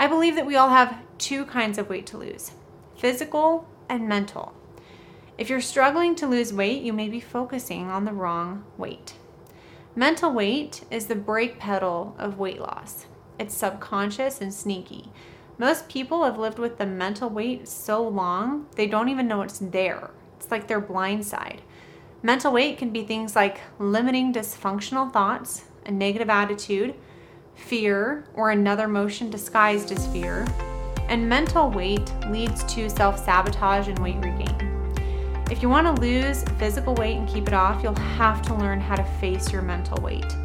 [0.00, 2.52] I believe that we all have two kinds of weight to lose
[2.96, 4.54] physical and mental.
[5.36, 9.12] If you're struggling to lose weight, you may be focusing on the wrong weight.
[9.94, 13.04] Mental weight is the brake pedal of weight loss.
[13.38, 15.12] It's subconscious and sneaky.
[15.58, 19.58] Most people have lived with the mental weight so long, they don't even know it's
[19.58, 20.12] there.
[20.38, 21.60] It's like their blind side.
[22.22, 26.94] Mental weight can be things like limiting dysfunctional thoughts, a negative attitude,
[27.54, 30.46] fear, or another emotion disguised as fear.
[31.08, 34.70] And mental weight leads to self sabotage and weight regain.
[35.50, 38.80] If you want to lose physical weight and keep it off, you'll have to learn
[38.80, 40.36] how to face your mental weight.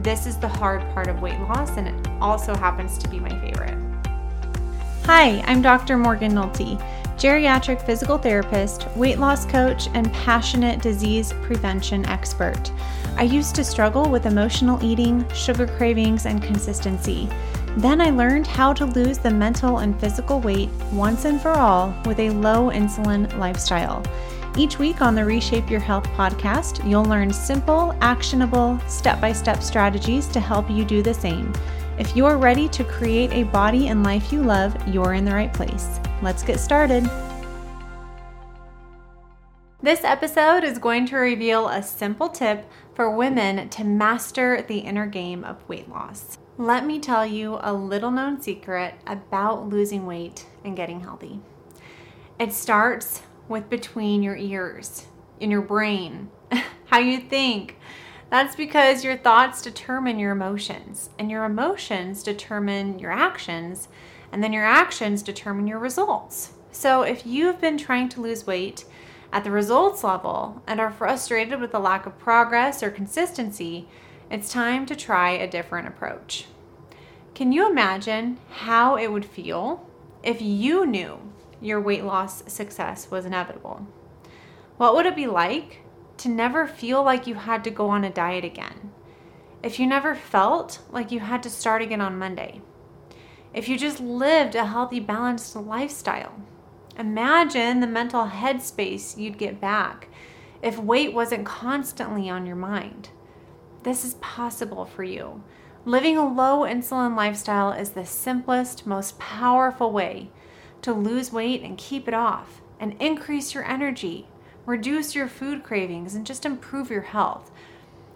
[0.00, 3.30] This is the hard part of weight loss, and it also happens to be my
[3.40, 3.78] favorite.
[5.04, 5.96] Hi, I'm Dr.
[5.96, 6.76] Morgan Nolte,
[7.18, 12.70] geriatric physical therapist, weight loss coach, and passionate disease prevention expert.
[13.16, 17.28] I used to struggle with emotional eating, sugar cravings, and consistency.
[17.76, 21.92] Then I learned how to lose the mental and physical weight once and for all
[22.06, 24.04] with a low insulin lifestyle.
[24.56, 29.62] Each week on the Reshape Your Health podcast, you'll learn simple, actionable, step by step
[29.62, 31.52] strategies to help you do the same.
[31.98, 35.52] If you're ready to create a body and life you love, you're in the right
[35.52, 35.98] place.
[36.22, 37.10] Let's get started.
[39.82, 45.08] This episode is going to reveal a simple tip for women to master the inner
[45.08, 46.38] game of weight loss.
[46.56, 51.40] Let me tell you a little known secret about losing weight and getting healthy.
[52.38, 55.06] It starts with between your ears,
[55.40, 56.30] in your brain,
[56.86, 57.76] how you think.
[58.30, 63.88] That's because your thoughts determine your emotions, and your emotions determine your actions,
[64.30, 66.52] and then your actions determine your results.
[66.70, 68.84] So if you've been trying to lose weight
[69.32, 73.88] at the results level and are frustrated with the lack of progress or consistency,
[74.30, 76.46] it's time to try a different approach.
[77.34, 79.88] Can you imagine how it would feel
[80.22, 81.18] if you knew
[81.60, 83.86] your weight loss success was inevitable.
[84.76, 85.80] What would it be like
[86.18, 88.92] to never feel like you had to go on a diet again?
[89.62, 92.60] If you never felt like you had to start again on Monday?
[93.54, 96.34] If you just lived a healthy, balanced lifestyle?
[96.98, 100.08] Imagine the mental headspace you'd get back
[100.62, 103.10] if weight wasn't constantly on your mind.
[103.84, 105.42] This is possible for you.
[105.84, 110.30] Living a low insulin lifestyle is the simplest, most powerful way
[110.82, 114.26] to lose weight and keep it off and increase your energy,
[114.68, 117.50] reduce your food cravings, and just improve your health.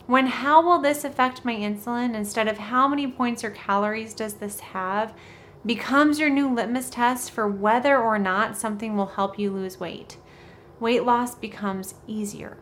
[0.06, 4.34] When how will this affect my insulin instead of how many points or calories does
[4.34, 5.14] this have
[5.64, 10.18] becomes your new litmus test for whether or not something will help you lose weight.
[10.78, 12.58] Weight loss becomes easier,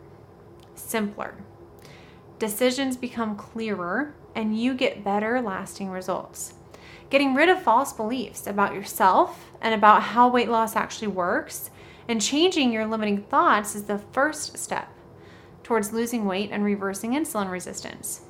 [0.76, 1.34] simpler.
[2.38, 6.54] Decisions become clearer, and you get better lasting results.
[7.08, 11.70] Getting rid of false beliefs about yourself and about how weight loss actually works
[12.10, 14.88] and changing your limiting thoughts is the first step
[15.62, 18.22] towards losing weight and reversing insulin resistance.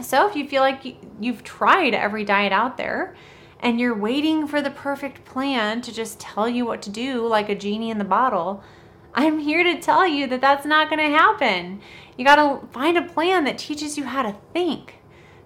[0.00, 3.16] So, if you feel like you've tried every diet out there
[3.60, 7.48] and you're waiting for the perfect plan to just tell you what to do like
[7.48, 8.62] a genie in the bottle,
[9.14, 11.80] I'm here to tell you that that's not going to happen.
[12.16, 14.98] You got to find a plan that teaches you how to think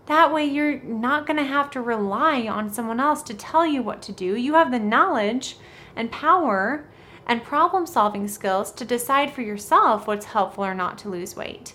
[0.06, 3.82] that way, you're not going to have to rely on someone else to tell you
[3.82, 4.36] what to do.
[4.36, 5.56] You have the knowledge
[5.94, 6.88] and power
[7.26, 11.74] and problem solving skills to decide for yourself what's helpful or not to lose weight.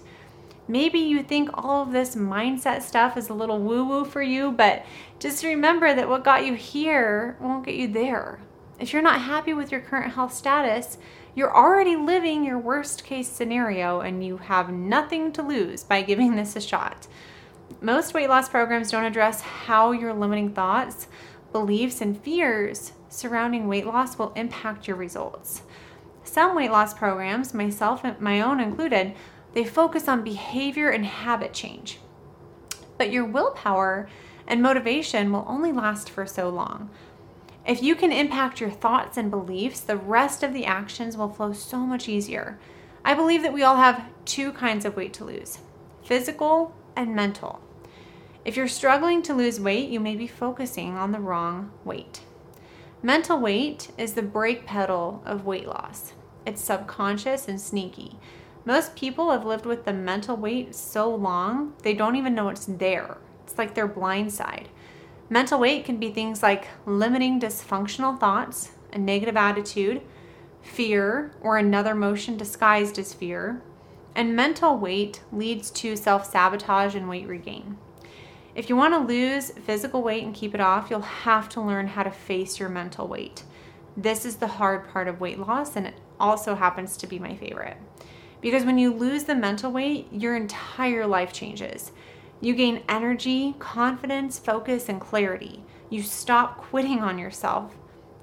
[0.67, 4.51] Maybe you think all of this mindset stuff is a little woo woo for you,
[4.51, 4.85] but
[5.19, 8.39] just remember that what got you here won't get you there.
[8.79, 10.97] If you're not happy with your current health status,
[11.33, 16.35] you're already living your worst case scenario and you have nothing to lose by giving
[16.35, 17.07] this a shot.
[17.79, 21.07] Most weight loss programs don't address how your limiting thoughts,
[21.51, 25.61] beliefs, and fears surrounding weight loss will impact your results.
[26.23, 29.13] Some weight loss programs, myself and my own included,
[29.53, 31.99] they focus on behavior and habit change.
[32.97, 34.09] But your willpower
[34.45, 36.89] and motivation will only last for so long.
[37.65, 41.53] If you can impact your thoughts and beliefs, the rest of the actions will flow
[41.53, 42.59] so much easier.
[43.03, 45.59] I believe that we all have two kinds of weight to lose
[46.03, 47.61] physical and mental.
[48.45, 52.21] If you're struggling to lose weight, you may be focusing on the wrong weight.
[53.03, 56.13] Mental weight is the brake pedal of weight loss.
[56.47, 58.17] It's subconscious and sneaky.
[58.65, 62.65] Most people have lived with the mental weight so long, they don't even know it's
[62.65, 63.17] there.
[63.43, 64.69] It's like their blind side.
[65.29, 70.01] Mental weight can be things like limiting dysfunctional thoughts, a negative attitude,
[70.63, 73.61] fear, or another emotion disguised as fear.
[74.15, 77.77] And mental weight leads to self sabotage and weight regain.
[78.57, 81.85] If you want to lose physical weight and keep it off, you'll have to learn
[81.85, 83.43] how to face your mental weight.
[83.95, 87.35] This is the hard part of weight loss, and it also happens to be my
[87.35, 87.77] favorite.
[88.41, 91.91] Because when you lose the mental weight, your entire life changes.
[92.41, 95.63] You gain energy, confidence, focus, and clarity.
[95.91, 97.75] You stop quitting on yourself.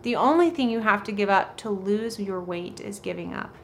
[0.02, 3.54] The only thing you have to give up to lose your weight is giving up.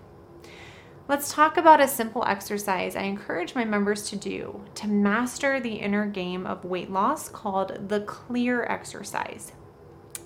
[1.11, 5.75] Let's talk about a simple exercise I encourage my members to do to master the
[5.75, 9.51] inner game of weight loss called the clear exercise.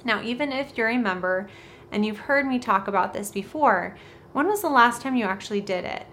[0.04, 1.48] Now, even if you're a member
[1.90, 3.96] and you've heard me talk about this before,
[4.34, 6.06] when was the last time you actually did it?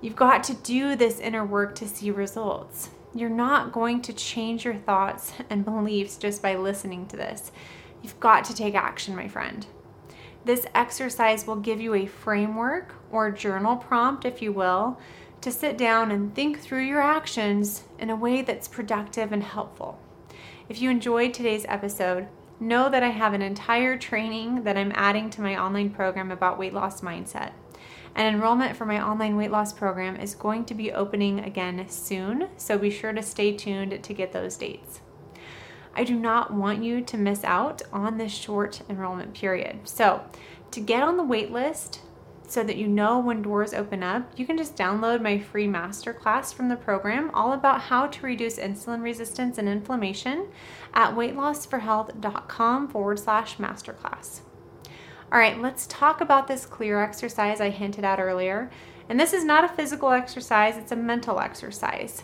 [0.00, 2.90] You've got to do this inner work to see results.
[3.16, 7.50] You're not going to change your thoughts and beliefs just by listening to this.
[8.04, 9.66] You've got to take action, my friend.
[10.44, 14.98] This exercise will give you a framework or journal prompt, if you will,
[15.40, 19.98] to sit down and think through your actions in a way that's productive and helpful.
[20.68, 22.28] If you enjoyed today's episode,
[22.60, 26.58] know that I have an entire training that I'm adding to my online program about
[26.58, 27.52] weight loss mindset.
[28.14, 32.48] And enrollment for my online weight loss program is going to be opening again soon,
[32.56, 35.00] so be sure to stay tuned to get those dates.
[35.98, 39.80] I do not want you to miss out on this short enrollment period.
[39.88, 40.22] So,
[40.70, 42.02] to get on the wait list
[42.46, 46.54] so that you know when doors open up, you can just download my free masterclass
[46.54, 50.46] from the program all about how to reduce insulin resistance and inflammation
[50.94, 54.42] at weightlossforhealth.com forward slash masterclass.
[55.32, 58.70] All right, let's talk about this clear exercise I hinted at earlier.
[59.08, 62.22] And this is not a physical exercise, it's a mental exercise.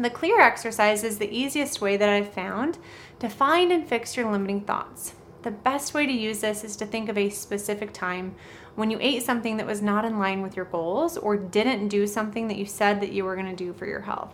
[0.00, 2.78] The clear exercise is the easiest way that I've found
[3.18, 5.12] to find and fix your limiting thoughts.
[5.42, 8.34] The best way to use this is to think of a specific time
[8.76, 12.06] when you ate something that was not in line with your goals or didn't do
[12.06, 14.32] something that you said that you were going to do for your health.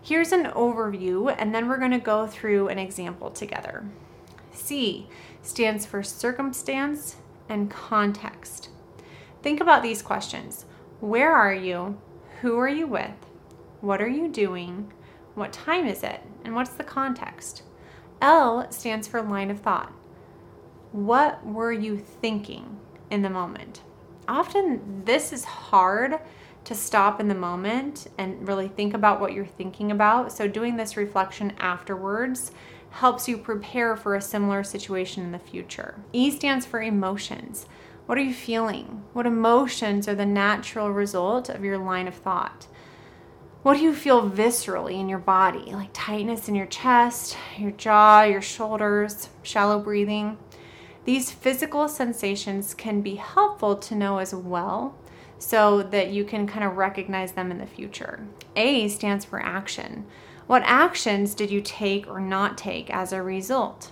[0.00, 3.84] Here's an overview, and then we're going to go through an example together.
[4.52, 5.08] C
[5.42, 7.16] stands for circumstance
[7.48, 8.68] and context.
[9.42, 10.64] Think about these questions
[11.00, 12.00] Where are you?
[12.42, 13.25] Who are you with?
[13.80, 14.92] What are you doing?
[15.34, 16.22] What time is it?
[16.44, 17.62] And what's the context?
[18.22, 19.92] L stands for line of thought.
[20.92, 22.78] What were you thinking
[23.10, 23.82] in the moment?
[24.28, 26.18] Often, this is hard
[26.64, 30.32] to stop in the moment and really think about what you're thinking about.
[30.32, 32.50] So, doing this reflection afterwards
[32.90, 36.00] helps you prepare for a similar situation in the future.
[36.12, 37.66] E stands for emotions.
[38.06, 39.04] What are you feeling?
[39.12, 42.66] What emotions are the natural result of your line of thought?
[43.66, 45.72] What do you feel viscerally in your body?
[45.72, 50.38] Like tightness in your chest, your jaw, your shoulders, shallow breathing.
[51.04, 54.96] These physical sensations can be helpful to know as well
[55.40, 58.24] so that you can kind of recognize them in the future.
[58.54, 60.06] A stands for action.
[60.46, 63.90] What actions did you take or not take as a result?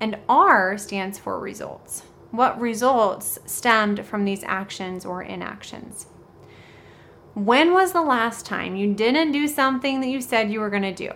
[0.00, 2.02] And R stands for results.
[2.32, 6.06] What results stemmed from these actions or inactions?
[7.40, 10.82] When was the last time you didn't do something that you said you were going
[10.82, 11.10] to do?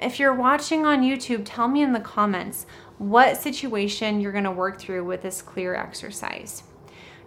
[0.00, 2.64] If you're watching on YouTube, tell me in the comments
[2.96, 6.62] what situation you're going to work through with this clear exercise.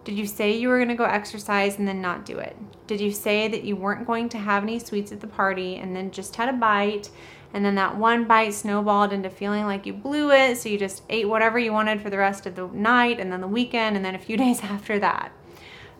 [0.04, 2.58] Did you say you were going to go exercise and then not do it?
[2.88, 5.96] Did you say that you weren't going to have any sweets at the party and
[5.96, 7.12] then just had a bite
[7.54, 11.04] and then that one bite snowballed into feeling like you blew it so you just
[11.08, 14.04] ate whatever you wanted for the rest of the night and then the weekend and
[14.04, 15.32] then a few days after that?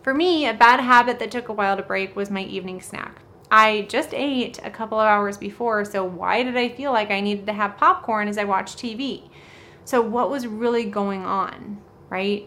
[0.04, 3.22] For me, a bad habit that took a while to break was my evening snack.
[3.50, 7.22] I just ate a couple of hours before, so why did I feel like I
[7.22, 9.30] needed to have popcorn as I watched TV?
[9.86, 11.80] So, what was really going on,
[12.10, 12.46] right?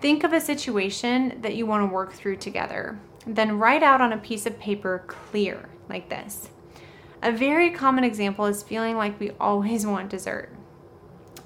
[0.00, 2.98] Think of a situation that you want to work through together.
[3.26, 6.48] Then write out on a piece of paper clear, like this.
[7.22, 10.48] A very common example is feeling like we always want dessert.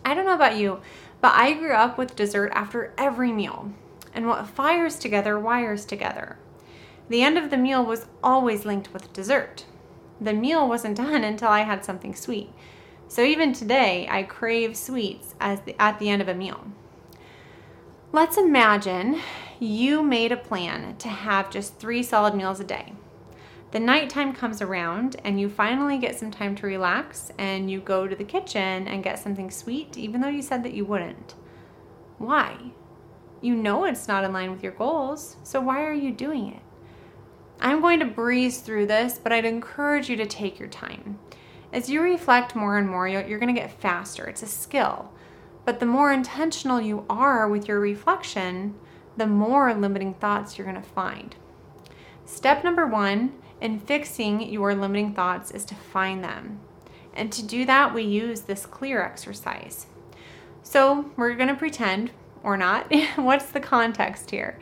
[0.04, 0.80] I don't know about you,
[1.20, 3.72] but I grew up with dessert after every meal
[4.20, 6.36] and what fires together wires together.
[7.08, 9.64] The end of the meal was always linked with dessert.
[10.20, 12.52] The meal wasn't done until I had something sweet.
[13.08, 16.66] So even today, I crave sweets the, at the end of a meal.
[18.12, 19.22] Let's imagine
[19.58, 22.92] you made a plan to have just three solid meals a day.
[23.70, 28.06] The nighttime comes around and you finally get some time to relax and you go
[28.06, 31.34] to the kitchen and get something sweet, even though you said that you wouldn't.
[32.18, 32.72] Why?
[33.40, 36.62] You know it's not in line with your goals, so why are you doing it?
[37.60, 41.18] I'm going to breeze through this, but I'd encourage you to take your time.
[41.72, 44.26] As you reflect more and more, you're going to get faster.
[44.26, 45.12] It's a skill.
[45.64, 48.74] But the more intentional you are with your reflection,
[49.16, 51.36] the more limiting thoughts you're going to find.
[52.24, 56.60] Step number one in fixing your limiting thoughts is to find them.
[57.14, 59.86] And to do that, we use this clear exercise.
[60.62, 62.92] So we're going to pretend or not.
[63.16, 64.58] What's the context here?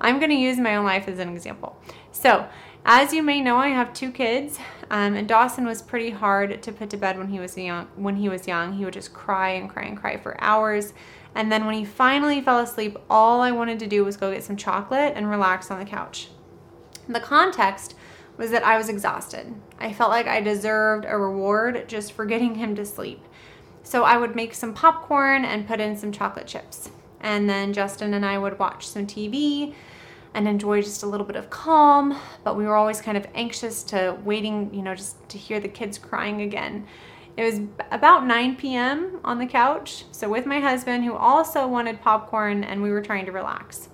[0.00, 1.80] I'm going to use my own life as an example.
[2.12, 2.48] So,
[2.84, 4.58] as you may know, I have two kids,
[4.90, 7.88] um, and Dawson was pretty hard to put to bed when he was young.
[7.96, 10.94] When he was young, he would just cry and cry and cry for hours.
[11.34, 14.44] And then when he finally fell asleep, all I wanted to do was go get
[14.44, 16.28] some chocolate and relax on the couch.
[17.08, 17.94] The context
[18.36, 19.54] was that I was exhausted.
[19.78, 23.20] I felt like I deserved a reward just for getting him to sleep.
[23.82, 26.90] So I would make some popcorn and put in some chocolate chips.
[27.20, 29.74] And then Justin and I would watch some TV
[30.34, 33.82] and enjoy just a little bit of calm, but we were always kind of anxious
[33.84, 36.86] to waiting, you know, just to hear the kids crying again.
[37.36, 37.60] It was
[37.90, 39.20] about 9 p.m.
[39.24, 43.26] on the couch, so with my husband, who also wanted popcorn, and we were trying
[43.26, 43.88] to relax.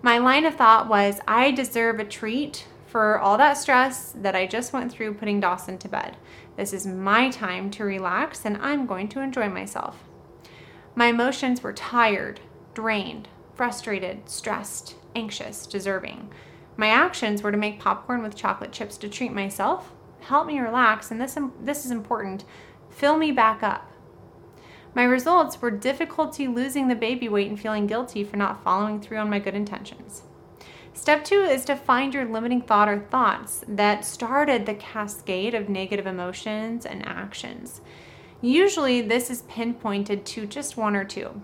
[0.00, 4.46] My line of thought was I deserve a treat for all that stress that I
[4.46, 6.16] just went through putting Dawson to bed.
[6.56, 10.04] This is my time to relax, and I'm going to enjoy myself.
[10.94, 12.40] My emotions were tired,
[12.78, 16.30] drained, frustrated, stressed, anxious, deserving.
[16.76, 21.10] My actions were to make popcorn with chocolate chips to treat myself, help me relax,
[21.10, 22.44] and this, this is important,
[22.88, 23.90] fill me back up.
[24.94, 29.18] My results were difficulty losing the baby weight and feeling guilty for not following through
[29.18, 30.22] on my good intentions.
[30.94, 35.68] Step two is to find your limiting thought or thoughts that started the cascade of
[35.68, 37.80] negative emotions and actions.
[38.40, 41.42] Usually, this is pinpointed to just one or two.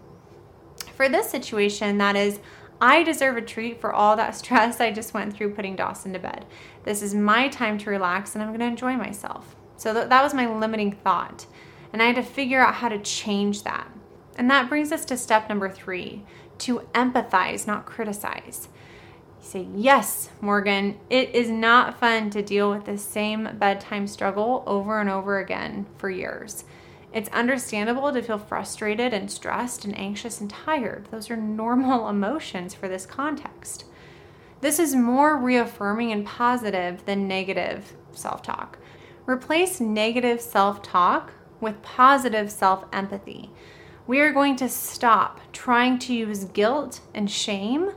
[0.96, 2.40] For this situation, that is,
[2.80, 6.18] I deserve a treat for all that stress I just went through putting Dawson to
[6.18, 6.46] bed.
[6.84, 9.56] This is my time to relax and I'm going to enjoy myself.
[9.76, 11.46] So th- that was my limiting thought.
[11.92, 13.88] And I had to figure out how to change that.
[14.36, 16.22] And that brings us to step number three
[16.58, 18.68] to empathize, not criticize.
[19.40, 24.64] You say, Yes, Morgan, it is not fun to deal with the same bedtime struggle
[24.66, 26.64] over and over again for years.
[27.14, 31.06] It's understandable to feel frustrated and stressed and anxious and tired.
[31.12, 33.85] Those are normal emotions for this context.
[34.61, 38.78] This is more reaffirming and positive than negative self talk.
[39.26, 43.50] Replace negative self talk with positive self empathy.
[44.09, 47.92] We are going to stop trying to use guilt and shame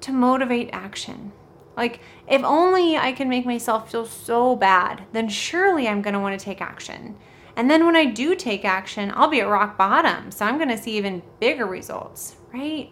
[0.00, 1.32] to motivate action.
[1.76, 6.20] Like, if only I can make myself feel so bad, then surely I'm going to
[6.20, 7.16] want to take action.
[7.56, 10.30] And then when I do take action, I'll be at rock bottom.
[10.30, 12.90] So I'm going to see even bigger results, right?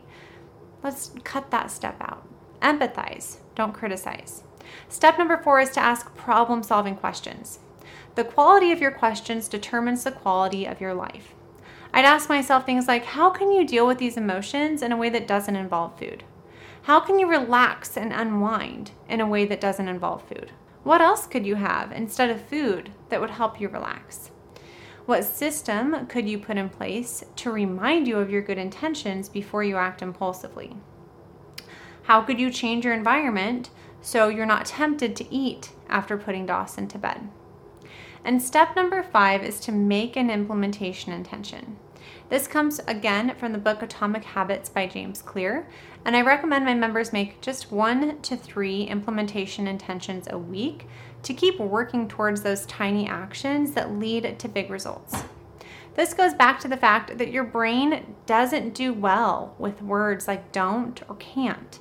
[0.83, 2.26] Let's cut that step out.
[2.61, 4.45] Empathize, don't criticize.
[4.88, 7.59] Step number four is to ask problem solving questions.
[8.14, 11.35] The quality of your questions determines the quality of your life.
[11.95, 15.09] I'd ask myself things like How can you deal with these emotions in a way
[15.11, 16.25] that doesn't involve food?
[16.83, 20.50] How can you relax and unwind in a way that doesn't involve food?
[20.83, 24.32] What else could you have instead of food that would help you relax?
[25.04, 29.64] What system could you put in place to remind you of your good intentions before
[29.64, 30.76] you act impulsively?
[32.04, 36.87] How could you change your environment so you're not tempted to eat after putting Dawson
[36.87, 37.28] to bed?
[38.25, 41.78] And step number five is to make an implementation intention.
[42.28, 45.68] This comes again from the book Atomic Habits by James Clear,
[46.04, 50.87] and I recommend my members make just one to three implementation intentions a week
[51.23, 55.25] to keep working towards those tiny actions that lead to big results.
[55.95, 60.50] This goes back to the fact that your brain doesn't do well with words like
[60.52, 61.79] don't or can't.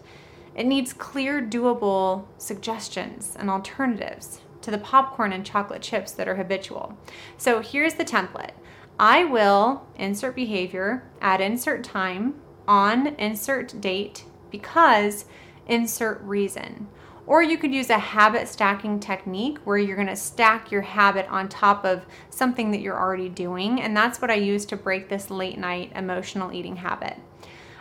[0.53, 6.36] It needs clear, doable suggestions and alternatives to the popcorn and chocolate chips that are
[6.36, 6.98] habitual.
[7.38, 8.51] So here's the template
[9.00, 12.36] I will insert behavior, add insert time,
[12.67, 15.25] on insert date, because
[15.67, 16.88] insert reason.
[17.27, 21.27] Or you could use a habit stacking technique where you're going to stack your habit
[21.29, 23.81] on top of something that you're already doing.
[23.81, 27.17] And that's what I use to break this late night emotional eating habit.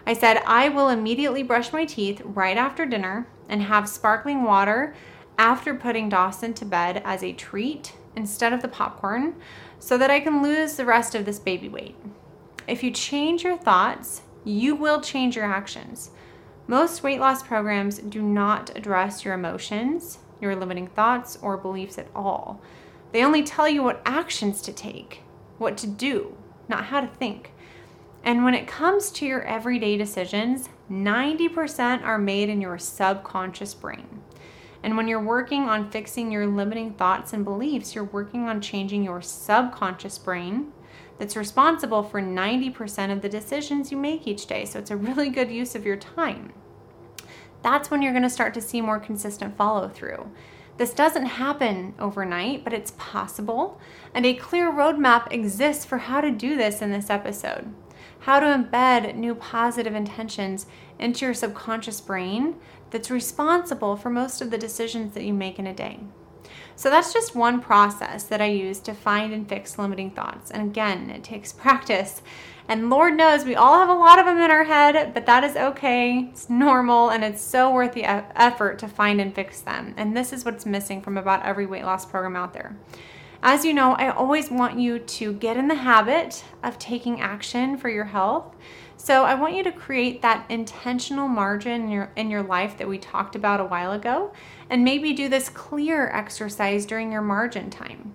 [0.07, 4.95] I said, I will immediately brush my teeth right after dinner and have sparkling water
[5.39, 9.37] after putting Dawson to bed as a treat instead of the popcorn
[9.79, 11.97] so that I can lose the rest of this baby weight.
[12.67, 16.11] If you change your thoughts, you will change your actions.
[16.71, 22.07] Most weight loss programs do not address your emotions, your limiting thoughts, or beliefs at
[22.15, 22.61] all.
[23.11, 25.25] They only tell you what actions to take,
[25.59, 26.37] what to do,
[26.69, 27.53] not how to think.
[28.23, 34.23] And when it comes to your everyday decisions, 90% are made in your subconscious brain.
[34.85, 39.03] And when you're working on fixing your limiting thoughts and beliefs, you're working on changing
[39.03, 40.71] your subconscious brain
[41.19, 44.65] that's responsible for 90% of the decisions you make each day.
[44.65, 46.53] So it's a really good use of your time.
[47.63, 50.31] That's when you're going to start to see more consistent follow through.
[50.79, 53.79] This doesn't happen overnight, but it's possible,
[54.15, 57.75] and a clear roadmap exists for how to do this in this episode.
[58.21, 60.67] How to embed new positive intentions
[60.99, 62.57] into your subconscious brain
[62.91, 66.01] that's responsible for most of the decisions that you make in a day.
[66.81, 70.51] So that's just one process that I use to find and fix limiting thoughts.
[70.51, 72.23] And again, it takes practice.
[72.69, 75.45] And Lord knows we all have a lot of them in our head, but that
[75.45, 76.31] is okay.
[76.31, 79.93] It's normal and it's so worth the effort to find and fix them.
[79.99, 82.75] And this is what's missing from about every weight loss program out there.
[83.43, 87.79] As you know, I always want you to get in the habit of taking action
[87.79, 88.55] for your health.
[88.99, 92.89] So I want you to create that intentional margin in your in your life that
[92.89, 94.35] we talked about a while ago
[94.69, 98.15] and maybe do this clear exercise during your margin time.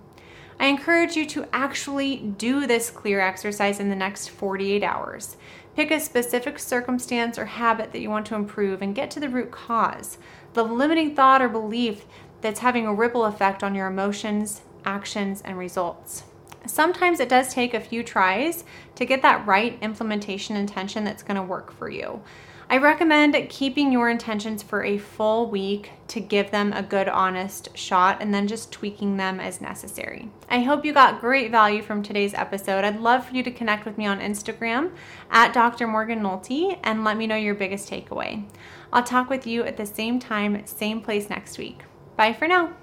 [0.60, 5.36] I encourage you to actually do this clear exercise in the next 48 hours.
[5.74, 9.28] Pick a specific circumstance or habit that you want to improve and get to the
[9.28, 10.18] root cause,
[10.54, 12.06] the limiting thought or belief
[12.40, 16.24] that's having a ripple effect on your emotions, actions, and results.
[16.66, 18.64] Sometimes it does take a few tries
[18.94, 22.22] to get that right implementation intention that's going to work for you.
[22.68, 27.68] I recommend keeping your intentions for a full week to give them a good, honest
[27.78, 30.28] shot and then just tweaking them as necessary.
[30.50, 32.84] I hope you got great value from today's episode.
[32.84, 34.90] I'd love for you to connect with me on Instagram
[35.30, 35.86] at Dr.
[35.86, 38.44] Morgan Nolte and let me know your biggest takeaway.
[38.92, 41.84] I'll talk with you at the same time, same place next week.
[42.16, 42.74] Bye for now.